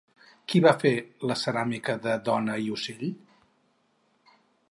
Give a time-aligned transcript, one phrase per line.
[0.51, 0.93] Qui va fer
[1.31, 3.05] la ceràmica de dona i ocell?